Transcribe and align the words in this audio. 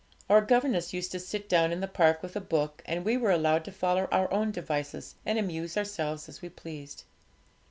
Our 0.31 0.41
governess 0.41 0.93
used 0.93 1.11
to 1.11 1.19
sit 1.19 1.47
down 1.47 1.71
in 1.71 1.79
the 1.79 1.87
park 1.87 2.23
with 2.23 2.35
a 2.35 2.41
book, 2.41 2.81
and 2.87 3.05
we 3.05 3.17
were 3.17 3.29
allowed 3.29 3.63
to 3.65 3.71
follow 3.71 4.07
our 4.11 4.33
own 4.33 4.49
devices, 4.49 5.13
and 5.27 5.37
amuse 5.37 5.77
ourselves 5.77 6.27
as 6.27 6.41
we 6.41 6.49
pleased. 6.49 7.03